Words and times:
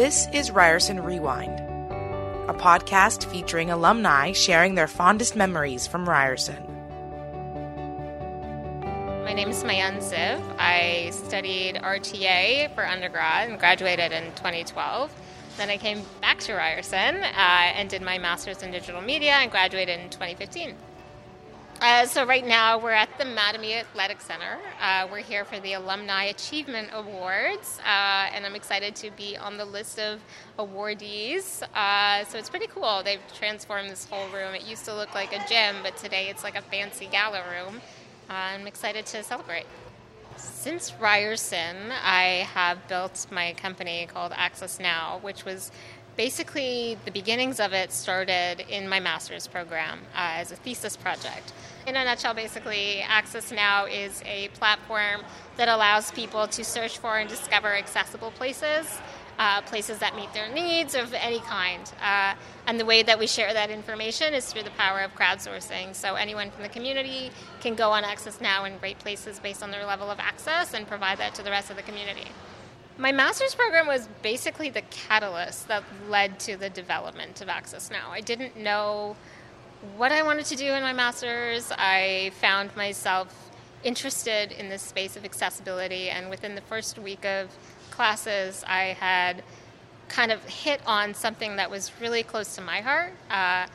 This 0.00 0.28
is 0.32 0.50
Ryerson 0.50 1.02
Rewind, 1.02 1.60
a 2.48 2.54
podcast 2.54 3.30
featuring 3.30 3.70
alumni 3.70 4.32
sharing 4.32 4.74
their 4.74 4.88
fondest 4.88 5.36
memories 5.36 5.86
from 5.86 6.08
Ryerson. 6.08 6.56
My 9.24 9.34
name 9.34 9.50
is 9.50 9.62
Maayan 9.62 9.98
Ziv. 9.98 10.40
I 10.58 11.10
studied 11.10 11.74
RTA 11.74 12.74
for 12.74 12.86
undergrad 12.86 13.50
and 13.50 13.58
graduated 13.58 14.10
in 14.10 14.24
2012. 14.36 15.12
Then 15.58 15.68
I 15.68 15.76
came 15.76 16.00
back 16.22 16.38
to 16.38 16.54
Ryerson 16.54 17.16
uh, 17.16 17.26
and 17.76 17.90
did 17.90 18.00
my 18.00 18.16
master's 18.16 18.62
in 18.62 18.70
digital 18.70 19.02
media 19.02 19.32
and 19.32 19.50
graduated 19.50 20.00
in 20.00 20.08
2015. 20.08 20.76
Uh, 21.80 22.04
so 22.04 22.26
right 22.26 22.46
now 22.46 22.78
we're 22.78 22.90
at 22.90 23.08
the 23.16 23.24
Mattamy 23.24 23.74
Athletic 23.80 24.20
Center. 24.20 24.58
Uh, 24.82 25.08
we're 25.10 25.22
here 25.22 25.46
for 25.46 25.58
the 25.60 25.72
Alumni 25.72 26.24
Achievement 26.24 26.90
Awards, 26.92 27.78
uh, 27.86 28.28
and 28.34 28.44
I'm 28.44 28.54
excited 28.54 28.94
to 28.96 29.10
be 29.12 29.38
on 29.38 29.56
the 29.56 29.64
list 29.64 29.98
of 29.98 30.20
awardees. 30.58 31.62
Uh, 31.74 32.26
so 32.26 32.36
it's 32.36 32.50
pretty 32.50 32.66
cool. 32.66 33.00
They've 33.02 33.22
transformed 33.34 33.88
this 33.88 34.04
whole 34.04 34.28
room. 34.28 34.54
It 34.54 34.64
used 34.64 34.84
to 34.84 34.94
look 34.94 35.14
like 35.14 35.32
a 35.32 35.42
gym, 35.48 35.76
but 35.82 35.96
today 35.96 36.28
it's 36.28 36.44
like 36.44 36.54
a 36.54 36.60
fancy 36.60 37.08
gala 37.10 37.40
room. 37.50 37.80
Uh, 38.28 38.34
I'm 38.34 38.66
excited 38.66 39.06
to 39.06 39.22
celebrate. 39.22 39.64
Since 40.36 40.92
Ryerson, 41.00 41.92
I 42.04 42.46
have 42.52 42.86
built 42.88 43.26
my 43.30 43.54
company 43.54 44.06
called 44.12 44.32
Access 44.36 44.78
Now, 44.78 45.18
which 45.22 45.46
was 45.46 45.72
basically 46.20 46.98
the 47.06 47.10
beginnings 47.10 47.58
of 47.58 47.72
it 47.72 47.90
started 47.90 48.60
in 48.68 48.86
my 48.86 49.00
master's 49.00 49.46
program 49.46 49.98
uh, 50.14 50.36
as 50.42 50.52
a 50.52 50.56
thesis 50.56 50.94
project. 50.94 51.54
In 51.86 51.96
a 51.96 52.04
nutshell, 52.04 52.34
basically, 52.34 53.00
Access 53.00 53.50
Now 53.50 53.86
is 53.86 54.22
a 54.26 54.48
platform 54.48 55.22
that 55.56 55.70
allows 55.70 56.10
people 56.10 56.46
to 56.48 56.62
search 56.62 56.98
for 56.98 57.16
and 57.16 57.26
discover 57.26 57.74
accessible 57.74 58.32
places. 58.32 58.98
Uh, 59.38 59.62
places 59.62 59.96
that 59.96 60.14
meet 60.14 60.30
their 60.34 60.52
needs 60.52 60.94
of 60.94 61.14
any 61.14 61.40
kind. 61.40 61.90
Uh, 62.02 62.34
and 62.66 62.78
the 62.78 62.84
way 62.84 63.02
that 63.02 63.18
we 63.18 63.26
share 63.26 63.54
that 63.54 63.70
information 63.70 64.34
is 64.34 64.44
through 64.52 64.62
the 64.62 64.76
power 64.76 65.00
of 65.00 65.14
crowdsourcing. 65.14 65.94
So 65.94 66.16
anyone 66.16 66.50
from 66.50 66.62
the 66.64 66.68
community 66.68 67.30
can 67.62 67.74
go 67.74 67.88
on 67.92 68.04
Access 68.04 68.42
Now 68.42 68.64
and 68.64 68.74
rate 68.82 68.98
places 68.98 69.40
based 69.40 69.62
on 69.62 69.70
their 69.70 69.86
level 69.86 70.10
of 70.10 70.18
access 70.20 70.74
and 70.74 70.86
provide 70.86 71.16
that 71.16 71.34
to 71.36 71.42
the 71.42 71.50
rest 71.50 71.70
of 71.70 71.76
the 71.76 71.82
community. 71.82 72.28
My 72.98 73.12
master's 73.12 73.54
program 73.54 73.86
was 73.86 74.08
basically 74.22 74.70
the 74.70 74.82
catalyst 74.90 75.68
that 75.68 75.84
led 76.08 76.38
to 76.40 76.56
the 76.56 76.68
development 76.68 77.40
of 77.40 77.48
Access 77.48 77.90
Now. 77.90 78.10
I 78.10 78.20
didn't 78.20 78.56
know 78.56 79.16
what 79.96 80.12
I 80.12 80.22
wanted 80.22 80.44
to 80.46 80.56
do 80.56 80.66
in 80.66 80.82
my 80.82 80.92
master's. 80.92 81.72
I 81.72 82.32
found 82.40 82.76
myself 82.76 83.50
interested 83.82 84.52
in 84.52 84.68
this 84.68 84.82
space 84.82 85.16
of 85.16 85.24
accessibility, 85.24 86.10
and 86.10 86.28
within 86.28 86.54
the 86.54 86.60
first 86.60 86.98
week 86.98 87.24
of 87.24 87.48
classes, 87.90 88.62
I 88.66 88.96
had 88.98 89.42
kind 90.08 90.32
of 90.32 90.44
hit 90.44 90.82
on 90.86 91.14
something 91.14 91.56
that 91.56 91.70
was 91.70 91.92
really 92.00 92.22
close 92.22 92.54
to 92.56 92.60
my 92.60 92.80
heart. 92.80 93.14
Uh, 93.30 93.66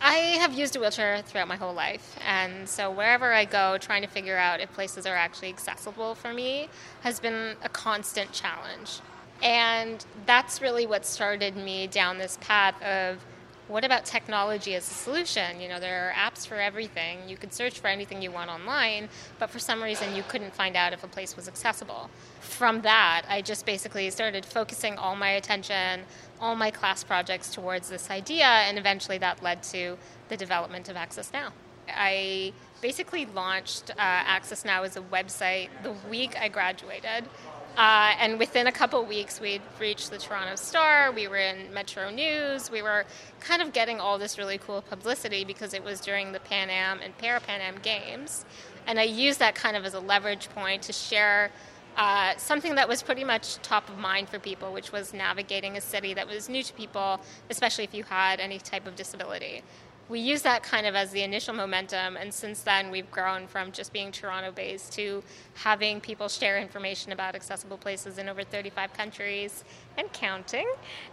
I 0.00 0.14
have 0.40 0.52
used 0.52 0.76
a 0.76 0.80
wheelchair 0.80 1.22
throughout 1.22 1.48
my 1.48 1.56
whole 1.56 1.74
life, 1.74 2.18
and 2.26 2.68
so 2.68 2.90
wherever 2.90 3.32
I 3.32 3.44
go, 3.44 3.78
trying 3.78 4.02
to 4.02 4.08
figure 4.08 4.36
out 4.36 4.60
if 4.60 4.72
places 4.72 5.06
are 5.06 5.14
actually 5.14 5.48
accessible 5.48 6.14
for 6.14 6.32
me 6.32 6.68
has 7.02 7.20
been 7.20 7.56
a 7.62 7.68
constant 7.68 8.32
challenge. 8.32 9.00
And 9.42 10.04
that's 10.26 10.60
really 10.60 10.86
what 10.86 11.06
started 11.06 11.56
me 11.56 11.86
down 11.86 12.18
this 12.18 12.38
path 12.40 12.80
of 12.82 13.24
what 13.70 13.84
about 13.84 14.04
technology 14.04 14.74
as 14.74 14.90
a 14.90 14.92
solution? 14.92 15.60
You 15.60 15.68
know, 15.68 15.78
there 15.78 16.08
are 16.08 16.12
apps 16.12 16.44
for 16.44 16.56
everything. 16.56 17.28
You 17.28 17.36
could 17.36 17.52
search 17.52 17.78
for 17.78 17.86
anything 17.86 18.20
you 18.20 18.32
want 18.32 18.50
online, 18.50 19.08
but 19.38 19.48
for 19.48 19.60
some 19.60 19.80
reason 19.80 20.16
you 20.16 20.24
couldn't 20.24 20.52
find 20.52 20.76
out 20.76 20.92
if 20.92 21.04
a 21.04 21.06
place 21.06 21.36
was 21.36 21.46
accessible. 21.46 22.10
From 22.40 22.82
that, 22.82 23.22
I 23.28 23.42
just 23.42 23.64
basically 23.64 24.10
started 24.10 24.44
focusing 24.44 24.96
all 24.96 25.14
my 25.14 25.30
attention, 25.30 26.02
all 26.40 26.56
my 26.56 26.72
class 26.72 27.04
projects 27.04 27.54
towards 27.54 27.88
this 27.88 28.10
idea, 28.10 28.44
and 28.44 28.76
eventually 28.76 29.18
that 29.18 29.40
led 29.40 29.62
to 29.64 29.96
the 30.28 30.36
development 30.36 30.88
of 30.88 30.96
Access 30.96 31.32
Now. 31.32 31.52
I 31.88 32.52
basically 32.80 33.26
launched 33.26 33.90
uh, 33.90 33.94
Access 33.98 34.64
Now 34.64 34.82
as 34.82 34.96
a 34.96 35.00
website 35.00 35.68
the 35.84 35.94
week 36.10 36.36
I 36.36 36.48
graduated. 36.48 37.28
Uh, 37.76 38.14
and 38.20 38.38
within 38.38 38.66
a 38.66 38.72
couple 38.72 39.02
weeks, 39.04 39.40
we'd 39.40 39.62
reached 39.78 40.10
the 40.10 40.18
Toronto 40.18 40.56
Star. 40.56 41.12
We 41.12 41.28
were 41.28 41.38
in 41.38 41.72
Metro 41.72 42.10
News. 42.10 42.70
We 42.70 42.82
were 42.82 43.04
kind 43.40 43.62
of 43.62 43.72
getting 43.72 44.00
all 44.00 44.18
this 44.18 44.36
really 44.38 44.58
cool 44.58 44.82
publicity 44.82 45.44
because 45.44 45.72
it 45.72 45.82
was 45.82 46.00
during 46.00 46.32
the 46.32 46.40
Pan 46.40 46.68
Am 46.68 47.00
and 47.00 47.16
Para 47.18 47.40
Pan 47.40 47.60
Am 47.60 47.76
Games. 47.82 48.44
And 48.86 48.98
I 48.98 49.04
used 49.04 49.38
that 49.38 49.54
kind 49.54 49.76
of 49.76 49.84
as 49.84 49.94
a 49.94 50.00
leverage 50.00 50.48
point 50.50 50.82
to 50.82 50.92
share 50.92 51.50
uh, 51.96 52.34
something 52.36 52.74
that 52.76 52.88
was 52.88 53.02
pretty 53.02 53.24
much 53.24 53.56
top 53.56 53.88
of 53.88 53.98
mind 53.98 54.28
for 54.28 54.38
people, 54.38 54.72
which 54.72 54.92
was 54.92 55.12
navigating 55.12 55.76
a 55.76 55.80
city 55.80 56.14
that 56.14 56.26
was 56.28 56.48
new 56.48 56.62
to 56.62 56.72
people, 56.74 57.20
especially 57.50 57.84
if 57.84 57.94
you 57.94 58.04
had 58.04 58.40
any 58.40 58.58
type 58.58 58.86
of 58.86 58.94
disability 58.96 59.62
we 60.10 60.18
use 60.18 60.42
that 60.42 60.64
kind 60.64 60.86
of 60.86 60.96
as 60.96 61.12
the 61.12 61.22
initial 61.22 61.54
momentum, 61.54 62.16
and 62.16 62.34
since 62.34 62.62
then 62.62 62.90
we've 62.90 63.08
grown 63.12 63.46
from 63.46 63.70
just 63.70 63.92
being 63.92 64.10
Toronto 64.10 64.50
based 64.50 64.92
to 64.94 65.22
having 65.54 66.00
people 66.00 66.28
share 66.28 66.58
information 66.58 67.12
about 67.12 67.36
accessible 67.36 67.78
places 67.78 68.18
in 68.18 68.28
over 68.28 68.42
35 68.42 68.92
countries 68.92 69.62
and 69.96 70.12
counting. 70.12 70.66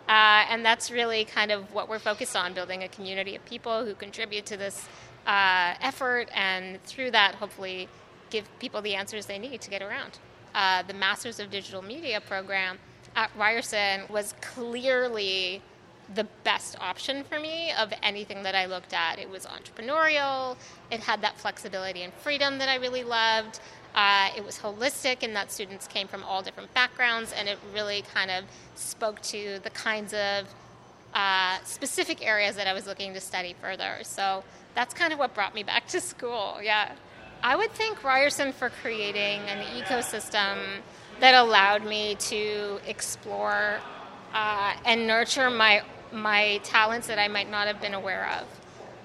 Uh, 0.09 0.45
and 0.49 0.65
that's 0.65 0.89
really 0.89 1.25
kind 1.25 1.51
of 1.51 1.71
what 1.75 1.87
we're 1.87 1.99
focused 1.99 2.35
on 2.35 2.55
building 2.55 2.83
a 2.83 2.87
community 2.87 3.35
of 3.35 3.45
people 3.45 3.85
who 3.85 3.93
contribute 3.93 4.47
to 4.47 4.57
this 4.57 4.87
uh, 5.27 5.75
effort, 5.79 6.27
and 6.33 6.81
through 6.83 7.11
that, 7.11 7.35
hopefully, 7.35 7.87
give 8.31 8.45
people 8.57 8.81
the 8.81 8.95
answers 8.95 9.27
they 9.27 9.37
need 9.37 9.61
to 9.61 9.69
get 9.69 9.83
around. 9.83 10.17
Uh, 10.55 10.81
the 10.81 10.93
Masters 10.93 11.39
of 11.39 11.51
Digital 11.51 11.83
Media 11.83 12.19
program 12.19 12.79
at 13.15 13.29
Ryerson 13.37 14.01
was 14.09 14.33
clearly 14.41 15.61
the 16.16 16.25
best 16.44 16.78
option 16.79 17.23
for 17.23 17.40
me 17.40 17.72
of 17.73 17.91
anything 18.01 18.44
that 18.44 18.56
I 18.56 18.66
looked 18.66 18.94
at. 18.94 19.19
It 19.19 19.29
was 19.29 19.45
entrepreneurial, 19.45 20.56
it 20.91 21.01
had 21.01 21.22
that 21.22 21.38
flexibility 21.38 22.03
and 22.03 22.13
freedom 22.13 22.57
that 22.59 22.69
I 22.69 22.75
really 22.75 23.03
loved. 23.03 23.59
Uh, 23.95 24.29
it 24.38 24.45
was 24.45 24.59
holistic 24.59 25.23
in 25.23 25.34
that 25.34 25.51
students 25.51 25.88
came 25.88 26.07
from 26.07 26.23
all 26.23 26.41
different 26.41 26.73
backgrounds, 26.73 27.34
and 27.34 27.50
it 27.50 27.57
really 27.73 28.03
kind 28.13 28.29
of 28.29 28.44
spoke 28.75 29.22
to 29.23 29.59
the 29.63 29.72
kinds 29.72 30.13
of 30.13 30.45
uh, 31.13 31.57
specific 31.63 32.25
areas 32.25 32.56
that 32.56 32.68
I 32.68 32.74
was 32.74 32.85
looking 32.85 33.13
to 33.13 33.19
study 33.19 33.56
further. 33.59 33.97
So 34.03 34.44
that's 34.75 34.94
kind 34.94 35.12
of 35.12 35.19
what 35.19 35.34
brought 35.34 35.56
me 35.56 35.63
back 35.63 35.88
to 35.88 36.00
school. 36.00 36.59
Yeah. 36.62 36.91
I 37.41 37.56
would 37.56 37.72
thank 37.72 38.03
Ryerson 38.03 38.51
for 38.51 38.69
creating 38.69 39.41
an 39.41 39.66
ecosystem 39.81 40.57
that 41.19 41.34
allowed 41.34 41.84
me 41.84 42.16
to 42.16 42.79
explore 42.85 43.79
uh, 44.34 44.74
and 44.85 45.07
nurture 45.07 45.50
my 45.50 45.81
my 46.12 46.59
talents 46.63 47.07
that 47.07 47.19
I 47.19 47.28
might 47.28 47.50
not 47.50 47.68
have 47.68 47.81
been 47.81 47.94
aware 47.94 48.29
of. 48.40 48.47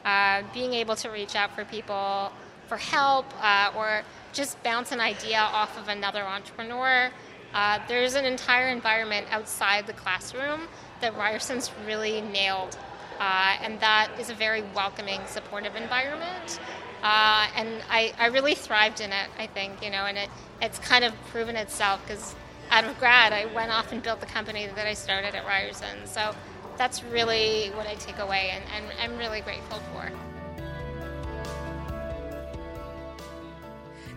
Uh, 0.04 0.42
being 0.52 0.74
able 0.74 0.96
to 0.96 1.10
reach 1.10 1.36
out 1.36 1.54
for 1.54 1.64
people 1.64 2.32
for 2.66 2.76
help 2.76 3.26
uh, 3.42 3.70
or 3.76 4.02
just 4.32 4.60
bounce 4.62 4.92
an 4.92 5.00
idea 5.00 5.38
off 5.38 5.78
of 5.78 5.88
another 5.88 6.22
entrepreneur. 6.22 7.10
Uh, 7.54 7.78
there's 7.86 8.14
an 8.14 8.24
entire 8.24 8.68
environment 8.68 9.26
outside 9.30 9.86
the 9.86 9.92
classroom 9.92 10.62
that 11.00 11.14
Ryerson's 11.14 11.70
really 11.86 12.20
nailed. 12.20 12.76
Uh, 13.20 13.56
and 13.62 13.78
that 13.80 14.10
is 14.18 14.30
a 14.30 14.34
very 14.34 14.62
welcoming, 14.74 15.20
supportive 15.26 15.76
environment. 15.76 16.58
Uh, 17.02 17.46
and 17.56 17.82
I, 17.90 18.12
I 18.18 18.26
really 18.26 18.54
thrived 18.54 19.00
in 19.00 19.12
it, 19.12 19.28
I 19.38 19.46
think, 19.46 19.82
you 19.82 19.90
know, 19.90 20.06
and 20.06 20.16
it, 20.16 20.28
it's 20.60 20.78
kind 20.78 21.04
of 21.04 21.12
proven 21.26 21.56
itself 21.56 22.00
because 22.06 22.34
out 22.70 22.84
of 22.84 22.98
grad, 22.98 23.32
I 23.32 23.46
went 23.46 23.70
off 23.70 23.92
and 23.92 24.02
built 24.02 24.20
the 24.20 24.26
company 24.26 24.66
that 24.66 24.86
I 24.86 24.94
started 24.94 25.34
at 25.34 25.44
Ryerson. 25.44 26.06
So 26.06 26.34
that's 26.76 27.02
really 27.04 27.68
what 27.70 27.86
I 27.86 27.94
take 27.94 28.18
away 28.18 28.50
and, 28.52 28.64
and 28.74 28.86
I'm 29.00 29.18
really 29.18 29.40
grateful 29.40 29.78
for. 29.92 30.10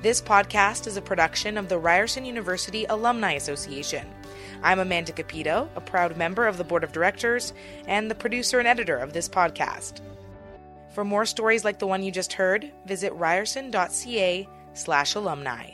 This 0.01 0.21
podcast 0.21 0.85
is 0.85 0.97
a 0.97 1.01
production 1.01 1.57
of 1.57 1.67
the 1.67 1.79
Ryerson 1.79 2.25
University 2.25 2.85
Alumni 2.85 3.33
Association. 3.33 4.07
I'm 4.61 4.79
Amanda 4.79 5.11
Capito, 5.11 5.69
a 5.75 5.81
proud 5.81 6.15
member 6.15 6.45
of 6.45 6.57
the 6.57 6.63
board 6.63 6.83
of 6.83 6.91
directors 6.91 7.53
and 7.87 8.09
the 8.09 8.15
producer 8.15 8.59
and 8.59 8.67
editor 8.67 8.97
of 8.97 9.13
this 9.13 9.27
podcast. 9.27 10.01
For 10.93 11.03
more 11.03 11.25
stories 11.25 11.65
like 11.65 11.79
the 11.79 11.87
one 11.87 12.03
you 12.03 12.11
just 12.11 12.33
heard, 12.33 12.71
visit 12.85 13.13
ryerson.ca 13.13 14.47
slash 14.73 15.15
alumni. 15.15 15.71